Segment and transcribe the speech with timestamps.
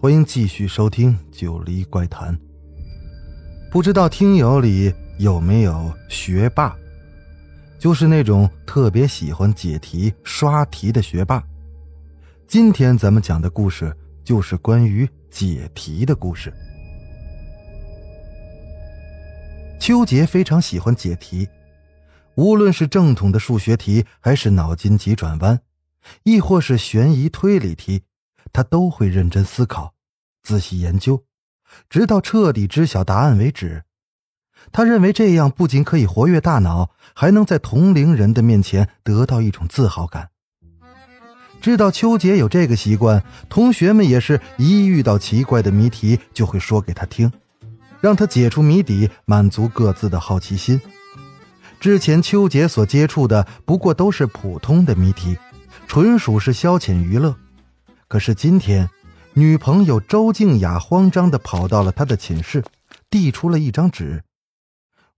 [0.00, 2.32] 欢迎继续收听《九黎怪谈》。
[3.68, 6.72] 不知道听友里有没有学霸，
[7.80, 11.42] 就是那种特别喜欢解题、刷题的学霸。
[12.46, 13.92] 今天咱们讲的故事
[14.22, 16.54] 就是关于解题的故事。
[19.80, 21.48] 邱杰非常喜欢解题，
[22.36, 25.60] 无论是正统的数学题，还是脑筋急转弯，
[26.22, 28.02] 亦或是悬疑推理题，
[28.52, 29.94] 他都会认真思考、
[30.42, 31.24] 仔细研究，
[31.88, 33.84] 直到彻底知晓答案为止。
[34.72, 40.30] 他认为这样不仅可以活跃大脑，还能在同龄人的面前得到一种自豪感。
[41.60, 47.30] 知道邱杰有这个习惯，同学们也是一遇到奇怪的谜题就会说给他听。
[48.00, 50.80] 让他解除谜底，满足各自的好奇心。
[51.80, 55.36] 之前邱杰所接触的不过都是普通的谜题，
[55.88, 57.34] 纯属是消遣娱乐。
[58.08, 58.88] 可是今天，
[59.34, 62.64] 女朋友周静雅慌张的跑到了他的寝室，
[63.10, 64.24] 递出了一张纸，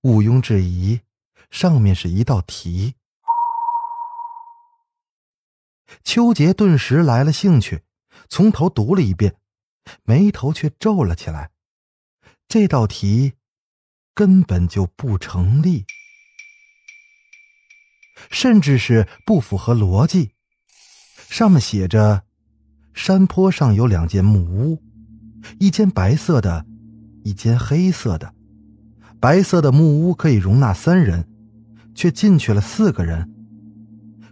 [0.03, 1.01] 毋庸置疑，
[1.51, 2.97] 上面是一道题。
[6.03, 7.85] 邱杰顿时来了兴趣，
[8.29, 9.37] 从头读了一遍，
[10.03, 11.53] 眉头却皱了起来。
[12.49, 13.35] 这道题
[14.15, 15.85] 根本就不成立，
[18.33, 20.33] 甚至是不符合逻辑。
[21.29, 22.25] 上面写着：
[22.93, 24.83] 山坡上有两间木屋，
[25.59, 26.67] 一间白色的，
[27.23, 28.35] 一间黑色的。
[29.19, 31.27] 白色的木屋可以容纳三人，
[31.95, 33.29] 却进去了四个人；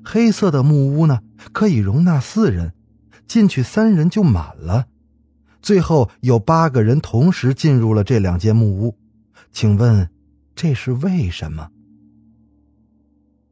[0.05, 1.21] 黑色的木屋呢，
[1.53, 2.73] 可以容纳四人，
[3.27, 4.87] 进去三人就满了。
[5.61, 8.97] 最后有八个人同时进入了这两间木屋，
[9.53, 10.09] 请问
[10.55, 11.71] 这是为什么？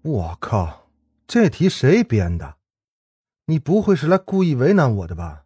[0.03, 0.89] 我靠，
[1.27, 2.56] 这题谁编的？
[3.47, 5.45] 你不会是来故意为难我的吧？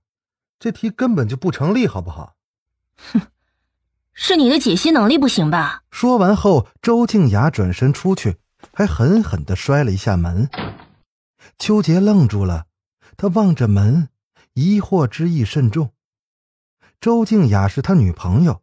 [0.59, 2.35] 这题根本就不成立，好不好？
[2.97, 3.21] 哼，
[4.13, 5.85] 是你的解析能力不行吧？
[5.91, 8.37] 说完后，周静雅转身出去，
[8.73, 10.49] 还狠狠的摔了一下门。
[11.59, 12.67] 邱杰愣住了，
[13.17, 14.09] 他望着门，
[14.55, 15.93] 疑惑之意甚重。
[17.01, 18.63] 周静雅是他女朋友，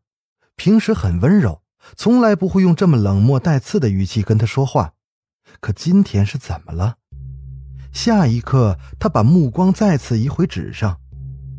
[0.55, 1.63] 平时很温柔，
[1.95, 4.93] 从来不会用这么冷漠带刺的语气跟他说话。
[5.59, 6.97] 可今天是怎么了？
[7.91, 10.97] 下一刻，他把目光再次移回纸上，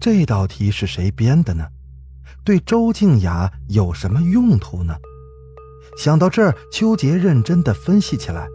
[0.01, 1.67] 这道题是谁编的呢？
[2.45, 4.95] 对周静雅有什么用途呢？
[5.99, 8.47] 想到这儿，邱杰认真的分析起来。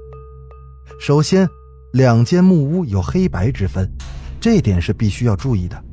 [1.00, 1.47] 首先，
[1.91, 3.89] 两间木屋有黑白之分，
[4.39, 5.83] 这点是必须要注意的。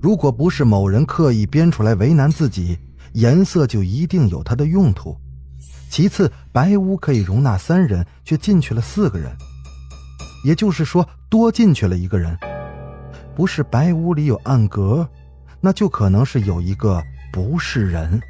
[0.00, 2.78] 如果不是某人刻意编出来为难自己，
[3.12, 5.16] 颜色就一定有它的用途。
[5.90, 9.30] 其次，白屋可以容纳三人，却进去了四个人，
[10.44, 12.36] 也就是说多进去了一个人。
[13.34, 15.08] 不是白屋里有暗格，
[15.60, 18.20] 那就可能是有一个不是人。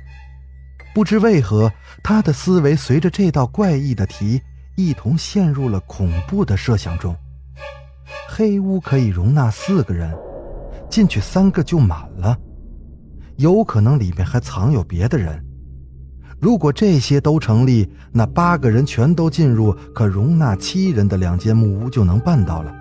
[0.94, 4.40] 不知为何，他的思维随着这道怪异的题
[4.76, 7.16] 一同陷入了恐怖的设想中。
[8.28, 10.14] 黑屋可以容纳四个人。
[10.90, 12.34] 进去三个就满了，
[13.36, 15.44] 有可能里面还藏有别的人。
[16.40, 22.74] 如果这些都成立，那八个人全都进入可容纳七人的两间木屋就能办到了。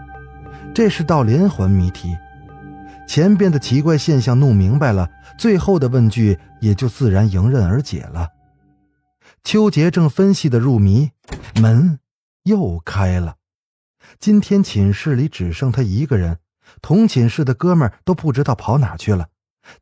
[0.75, 2.16] 这是道连环谜题，
[3.07, 5.09] 前边的奇怪现象弄明白了，
[5.40, 8.28] 最后的问句也就自然迎刃而解了。
[9.44, 11.09] 邱杰正分析的入迷，
[11.59, 12.00] 门
[12.44, 13.35] 又开了。
[14.19, 16.38] 今天寝室里只剩他一个人。
[16.81, 19.29] 同寝室的哥们儿都不知道跑哪去了，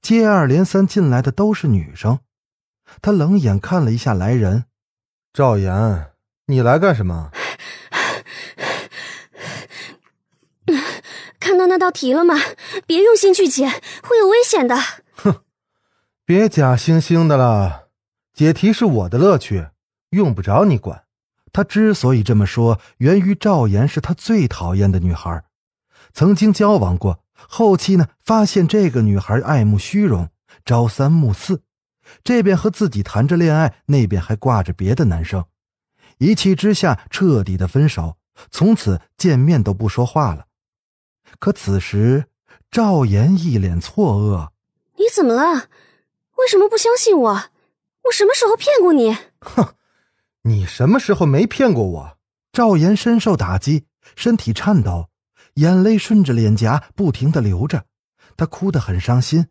[0.02, 2.20] 接二连三进来的都是女生。
[3.02, 4.66] 他冷眼看了一下来人，
[5.34, 6.12] 赵岩，
[6.48, 7.32] 你来干什么？
[11.40, 12.36] 看到那道题了吗？
[12.88, 13.70] 别用心去解，
[14.04, 14.76] 会有危险的。
[15.16, 15.44] 哼，
[16.26, 17.90] 别假惺惺的了，
[18.34, 19.68] 解题是我的乐趣，
[20.10, 21.04] 用不着你管。
[21.54, 25.44] 他之所以这么说，源于赵岩是他最讨厌的女孩。
[26.14, 30.30] 曾经交往过，后期呢，发现这个女孩爱慕虚荣，
[30.66, 31.62] 朝三暮四，
[32.24, 35.46] 这边和自己谈着恋爱，那边还挂着别的男生，
[36.18, 38.18] 一气之下彻底的分手，
[38.50, 40.48] 从此见面都不说话了。
[41.40, 42.26] 可此时，
[42.72, 44.50] 赵岩一脸错愕
[44.98, 45.70] ：“你怎么了？
[46.38, 47.32] 为什么不相信我？
[48.04, 49.16] 我什么时候骗过你？
[49.40, 49.76] 哼，
[50.44, 52.18] 你什么时候没骗过我？
[52.52, 53.86] 赵岩深受打击，
[54.16, 55.10] 身体颤抖，
[55.56, 57.86] 眼泪顺着脸颊不停的流着，
[58.38, 59.48] 他哭得很伤心。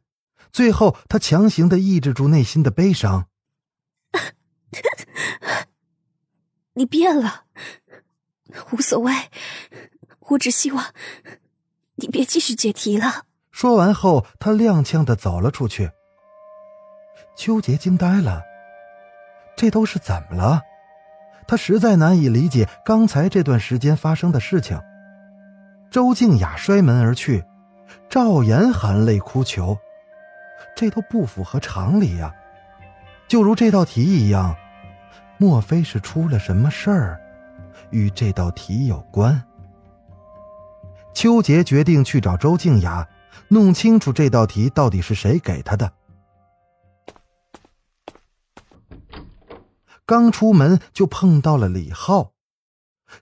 [0.54, 3.26] 最后，他强行的抑制住内心的悲伤。
[6.74, 7.46] 你变了，
[8.70, 9.12] 无所谓，
[10.20, 10.94] 我只希望
[11.96, 13.24] 你别继续解题了。
[13.50, 15.90] 说完后，他踉跄的走了出去。
[17.36, 18.44] 秋杰惊呆了，
[19.56, 20.62] 这都是怎么了？
[21.48, 24.80] 他实在难以理解刚才这段时间发生的事情。
[25.90, 27.44] 周静雅摔门而去，
[28.08, 29.76] 赵岩含泪哭求，
[30.76, 32.34] 这都不符合常理呀！
[33.26, 34.54] 就如这道题一样，
[35.38, 37.20] 莫非是出了什么事儿，
[37.90, 39.42] 与这道题有关？
[41.14, 43.08] 秋杰决定去找周静雅，
[43.48, 45.92] 弄清楚这道题到底是谁给他的。
[50.04, 52.32] 刚出门就碰到了李浩，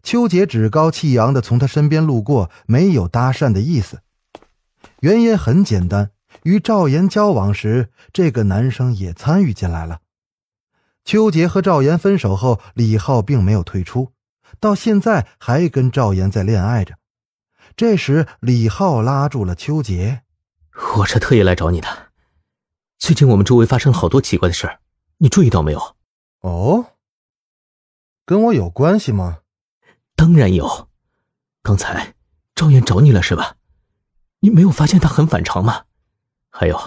[0.03, 4.01] 秋杰趾高气扬的从他身边路过，没有搭讪的意思。
[5.01, 6.11] 原因很简单，
[6.43, 10.01] 与赵岩交往时，这个男生也参与进来了。
[11.05, 14.13] 邱杰和赵岩分手后，李浩并没有退出，
[14.61, 16.97] 到现在还跟赵岩在恋爱着。
[17.77, 20.23] 这时，李浩拉住了邱杰
[20.99, 21.89] ：“我是特意来找你的。
[22.99, 24.79] 最近我们周围发生了好多奇怪的事
[25.19, 25.97] 你注意到没有？”
[26.43, 26.93] 哦，
[28.27, 29.39] 跟我有关系吗？
[30.15, 30.89] 当然有。
[31.63, 32.15] 刚才
[32.55, 33.57] 赵岩找你了是吧？
[34.41, 35.85] 你没有发现他很反常吗？
[36.55, 36.79] 还有，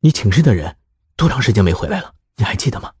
[0.00, 0.76] 你寝室的人
[1.16, 2.14] 多长时间没回来了？
[2.36, 2.92] 你还记得吗？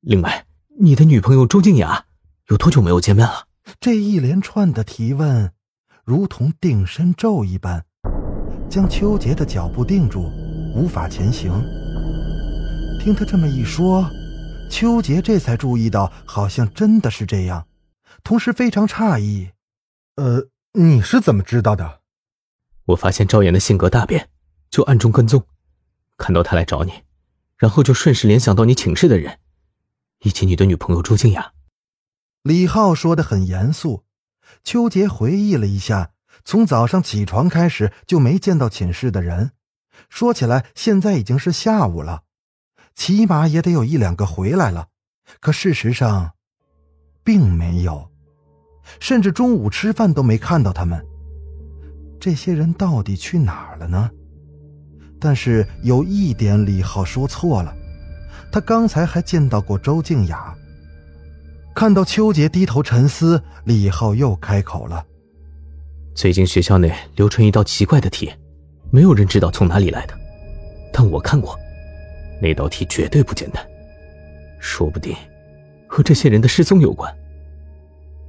[0.00, 0.46] 另外，
[0.80, 2.06] 你的女朋友周静雅
[2.48, 3.46] 有多久没有见面了？
[3.78, 5.52] 这一连串的提问，
[6.04, 7.84] 如同定身咒一般，
[8.70, 10.32] 将秋杰的脚步定住，
[10.74, 11.52] 无法前行。
[12.98, 14.10] 听他这么一说。
[14.70, 17.68] 秋杰这才注意到，好像真的是这样，
[18.24, 19.50] 同时非常诧异。
[20.16, 22.00] 呃，你是怎么知道的？
[22.86, 24.30] 我发现赵岩的性格大变，
[24.74, 25.46] 就暗中跟踪，
[26.16, 26.92] 看到他来找你，
[27.56, 29.38] 然后就顺势联想到你寝室的人，
[30.24, 31.52] 以及你的女朋友朱静雅。
[32.42, 34.02] 李浩说的很严肃。
[34.64, 36.10] 秋杰回忆了一下，
[36.44, 39.52] 从早上起床开始就没见到寝室的人，
[40.08, 42.24] 说起来现在已经是下午了。
[42.96, 44.88] 起码也得有一两个回来了，
[45.38, 46.32] 可事实上，
[47.22, 48.10] 并没有，
[48.98, 51.06] 甚至中午吃饭都没看到他们。
[52.18, 54.10] 这些人到底去哪儿了呢？
[55.24, 57.74] 但是有一点，李浩说错了，
[58.52, 60.54] 他刚才还见到过周静雅。
[61.74, 65.02] 看到秋杰低头沉思，李浩又开口了
[66.14, 68.30] ：“最近学校内流传一道奇怪的题，
[68.90, 70.14] 没有人知道从哪里来的，
[70.92, 71.58] 但我看过。”
[72.38, 73.66] 那道题绝对不简单，
[74.60, 75.16] 说不定
[75.88, 77.10] 和这些人的失踪有关。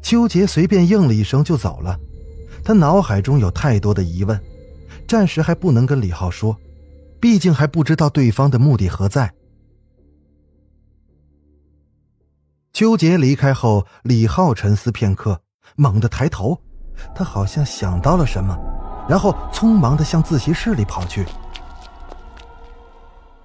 [0.02, 2.00] 邱杰随便应了一声就走了，
[2.64, 4.40] 他脑海中有太多的疑问，
[5.06, 6.58] 暂时还不能跟李浩说，
[7.26, 9.34] 毕竟还不知道对方的目的何在。
[12.72, 15.42] 邱杰离开后，李浩沉思片刻，
[15.76, 16.62] 猛地抬头，
[17.16, 18.56] 他好像想到了什么，
[19.10, 21.26] 然后匆忙的向自习室里跑去。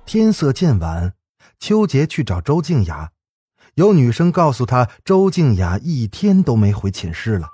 [0.05, 1.15] 天色渐晚，
[1.59, 3.13] 秋杰去找周静雅，
[3.77, 7.49] 有女生告诉他，周静雅一天都没回寝室了。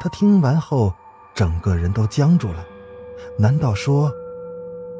[0.00, 0.92] 他听完后，
[1.32, 2.64] 整个人都僵住了。
[3.38, 4.12] 难道说，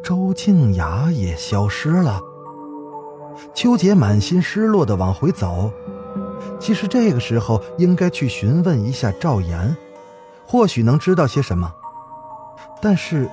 [0.03, 2.21] 周静雅也消失了？
[3.55, 5.71] 秋杰满心失落的往回走。
[6.59, 9.77] 其实这个时候应该去询问一下赵岩，
[10.47, 11.73] 或许能知道些什么。
[12.81, 13.29] 但是。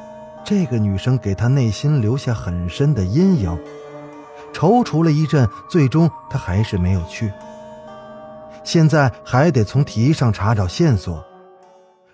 [0.47, 3.57] 这个女生给他内心留下很深的阴影，
[4.53, 7.33] 踌躇了一阵，最终他还是没有去。
[8.63, 11.25] 现在还得从题上查找线索。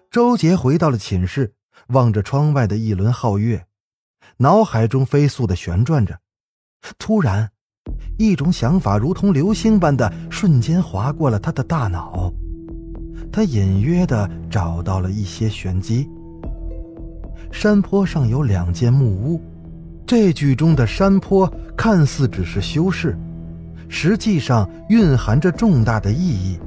[0.10, 1.54] 周杰回到了寝室，
[1.88, 3.66] 望着窗外的一轮皓月，
[4.38, 6.18] 脑海中飞速的旋转着。
[6.98, 7.50] 突然，
[8.18, 12.32] 一种想法如同流星般的瞬间划过了他的大脑，
[13.32, 16.10] 他隐约的找到了一些玄机。
[17.52, 19.42] 山坡上有两间木屋，
[20.08, 23.18] 这句中的山坡看似只是修饰，
[23.90, 26.60] 实际上蕴含着重大的意义，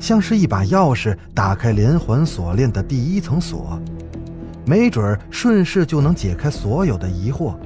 [0.00, 3.80] 像是一把钥匙打开连环锁链的第一层锁，
[4.66, 7.56] 没准顺势就能解开所有的疑惑。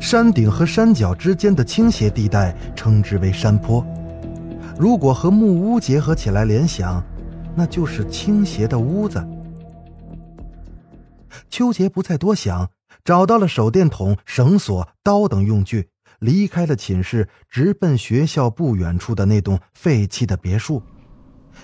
[0.00, 3.84] 山顶和山脚之间的倾斜地带称之为山坡，
[4.78, 7.02] 如果和木屋结合起来联想，
[7.54, 9.26] 那就是倾斜的屋子。
[11.48, 12.70] 秋杰不再多想，
[13.04, 20.82] 找到了手电筒、绳索、刀等用具，离开了寝室，直奔学校不远处的那栋废弃的别墅。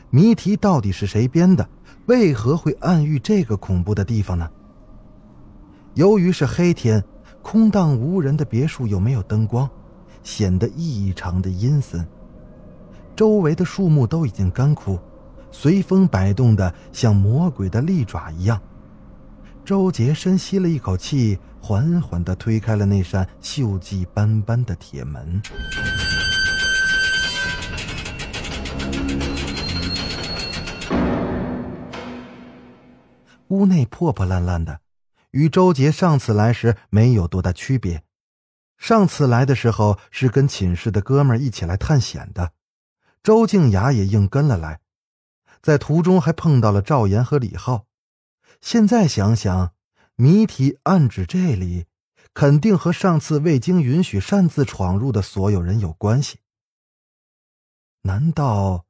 [0.09, 1.69] 谜题到底是谁编的？
[2.13, 4.47] 为何会暗喻这个恐怖的地方呢？
[5.95, 7.03] 由于是黑天，
[7.41, 9.67] 空荡无人的别墅又没有灯光，
[10.23, 12.07] 显得异常的阴森。
[13.17, 14.99] 周围的树木都已经干枯，
[15.51, 18.61] 随风摆动的像魔鬼的利爪一样。
[19.65, 25.41] 周杰深吸了一口气，缓缓的推开了那扇锈迹斑斑的铁门。
[33.53, 34.81] 屋内破破烂烂的，
[35.33, 38.03] 与周杰上次来时没有多大区别。
[38.79, 42.55] 上次来的时候是跟寝室的哥们一起来探险的，
[43.23, 44.81] 周静雅也硬跟了来，
[45.61, 47.85] 在途中还碰到了赵岩和李浩。
[48.63, 49.75] 现在想想，
[50.17, 51.85] 谜题暗指这里，
[52.33, 56.39] 肯定和上次未经允许擅自闯入的所有人有关系。
[58.05, 58.87] 难道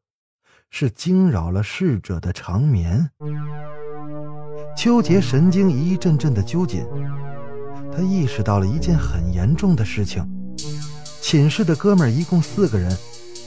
[0.71, 3.11] 是惊扰了逝者的长眠？
[4.76, 6.85] 邱杰神经一阵阵的揪紧，
[7.95, 10.26] 他意识到了一件很严重的事情：
[11.21, 12.97] 寝室的哥们儿一共四个人，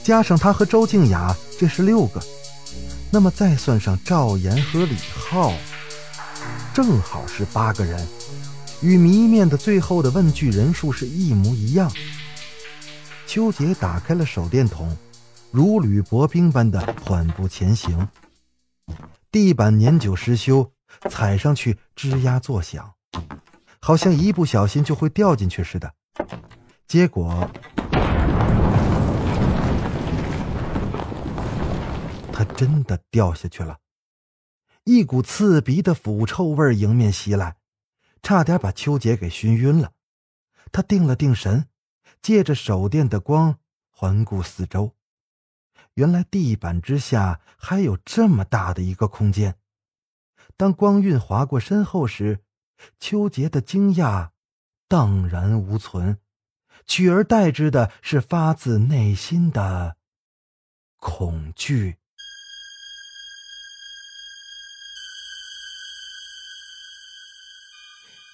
[0.02, 2.22] 加上他和周静雅，这是六个。
[3.10, 5.52] 那么再算上赵岩和李浩，
[6.72, 8.06] 正好是八个人，
[8.80, 11.90] 与谜面的最后的问句人数是一模一样。
[13.26, 14.96] 邱杰打开了手电筒，
[15.50, 18.08] 如履薄冰般的缓步前行。
[19.30, 20.70] 地板年久失修。
[21.10, 22.94] 踩上去吱呀作响，
[23.80, 25.94] 好像一不小心就会掉进去似的。
[26.86, 27.50] 结果，
[32.32, 33.78] 他真的掉下去了。
[34.84, 37.56] 一股刺鼻的腐臭味迎面袭来，
[38.22, 39.92] 差点把秋杰给熏晕了。
[40.70, 41.68] 他定了定神，
[42.22, 43.58] 借着手电的光
[43.90, 44.92] 环顾四周，
[45.94, 49.56] 原来地板之下还有这么大的一个空间。
[50.56, 52.42] 当光晕划过身后时，
[52.98, 54.30] 邱杰的惊讶
[54.88, 56.18] 荡然无存，
[56.86, 59.96] 取而代之的是发自内心的
[60.96, 61.98] 恐惧。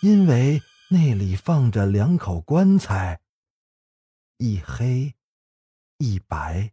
[0.01, 3.21] 因为那里放着两口棺材，
[4.37, 5.15] 一黑
[5.99, 6.73] 一白，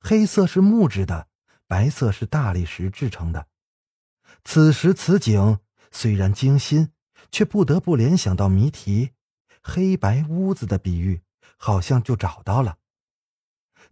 [0.00, 1.28] 黑色是木质的，
[1.66, 3.48] 白色是大理石制成的。
[4.44, 5.58] 此时此景
[5.90, 6.92] 虽然惊心，
[7.32, 9.10] 却不得不联想到谜题
[9.62, 11.22] “黑白屋子”的比喻，
[11.56, 12.76] 好像就找到了。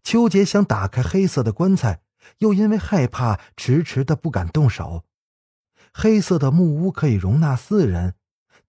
[0.03, 2.03] 秋杰想打开黑色的棺材，
[2.39, 5.05] 又因为害怕，迟迟的不敢动手。
[5.93, 8.15] 黑色的木屋可以容纳四人，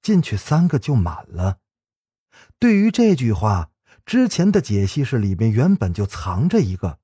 [0.02, 1.60] 进去三个就满了。
[2.58, 3.72] 对于这句话，
[4.06, 7.00] 之前的解析是里面原本就藏着一个，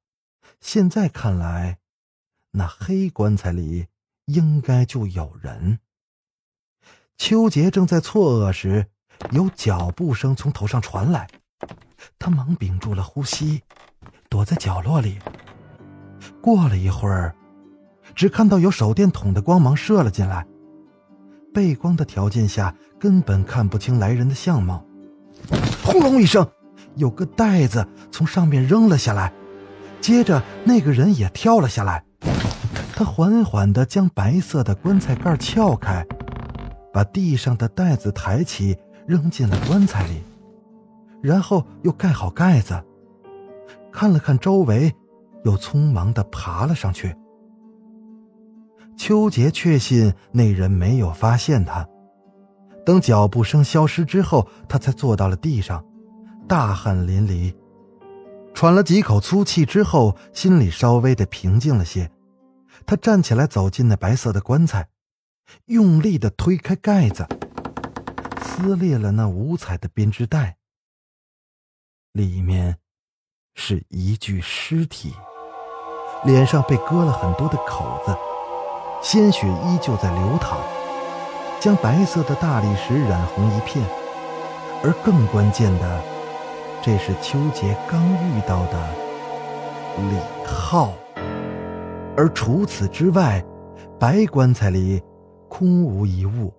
[0.59, 1.79] 现在看来，
[2.51, 3.88] 那黑棺材里。
[4.29, 5.79] 应该就有人。
[7.17, 8.85] 邱杰正在错愕时，
[9.31, 11.27] 有脚步声从头上传来，
[12.19, 13.61] 他忙屏住了呼吸，
[14.29, 15.17] 躲在角落里。
[16.41, 17.35] 过了一会儿，
[18.13, 20.45] 只看到有手电筒的光芒射了进来，
[21.51, 24.85] 背光的条件下根本看不清来人的相貌。
[25.83, 26.47] 轰隆一声，
[26.95, 29.33] 有个袋子从上面扔了下来，
[29.99, 32.05] 接着那个人也跳了下来。
[32.99, 36.05] 他缓缓地将白色的棺材盖撬开，
[36.91, 38.77] 把地上的袋子抬起，
[39.07, 40.21] 扔进了棺材里，
[41.23, 42.83] 然后又盖好盖子。
[43.89, 44.93] 看了看周围，
[45.45, 47.15] 又匆忙地爬了上去。
[48.97, 51.87] 秋杰确信那人没有发现他，
[52.85, 55.81] 等脚步声消失之后，他才坐到了地上，
[56.49, 57.55] 大汗淋漓，
[58.53, 62.11] 喘了几口粗气之后，心里稍微的平静了些。
[62.89, 64.87] 他站起来，走进那白色的棺材，
[65.65, 67.27] 用力的推开盖子，
[68.41, 70.57] 撕裂了那五彩的编织袋。
[72.13, 72.77] 里面
[73.53, 75.13] 是一具尸体，
[76.23, 78.17] 脸上被割了很多的口子，
[79.03, 80.57] 鲜血依旧在流淌，
[81.59, 83.85] 将白色的大理石染红一片。
[84.83, 86.01] 而更关键的，
[86.81, 88.95] 这是秋杰刚遇到的
[89.95, 90.91] 李浩。
[92.19, 93.41] 而除此之外，
[93.97, 95.01] 白棺材里
[95.47, 96.53] 空无一物。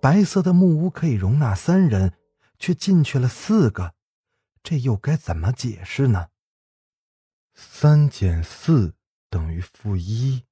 [0.00, 2.12] 白色的木屋可以容纳三人，
[2.56, 3.94] 却进去了四个，
[4.62, 6.28] 这又该怎么解释呢？
[7.54, 8.94] 三减四
[9.28, 10.44] 等于负一。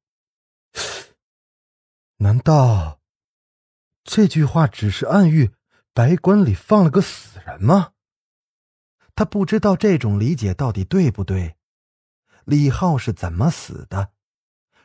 [2.17, 2.99] 难道
[4.03, 5.53] 这句话只是暗喻
[5.93, 7.93] 白棺里放了个死人吗？
[9.15, 11.55] 他不知道这种理解到底对不对。
[12.45, 14.11] 李浩是怎么死的？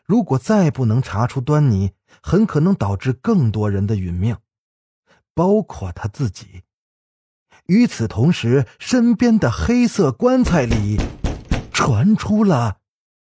[0.06, 4.38] 如果再不能查出端倪，很可能导致更多人的殒命，
[5.36, 6.64] 包括他自己。
[7.68, 11.00] 与此同时，身边的黑色棺材里
[11.72, 12.78] 传出了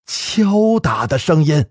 [0.06, 1.66] 敲打的声音。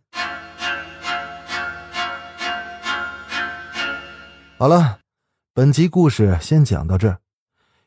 [4.59, 5.01] 好了，
[5.55, 7.21] 本集故事先讲到这儿。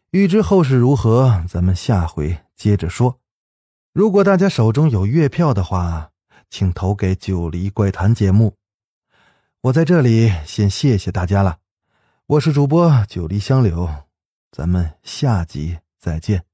[0.10, 3.21] 欲知后事如何，咱们下回接着说。
[3.94, 6.12] 如果大家手中有月票的话，
[6.50, 8.56] 请投给《九黎怪谈》节目。
[9.64, 11.58] 我在这里先谢谢大家了。
[12.26, 13.90] 我是主播九黎香柳，
[14.50, 16.51] 咱们下集再见。